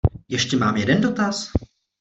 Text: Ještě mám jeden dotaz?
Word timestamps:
Ještě 0.29 0.57
mám 0.57 0.77
jeden 0.77 1.01
dotaz? 1.01 1.51